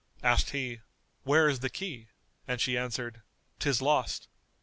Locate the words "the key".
1.59-2.07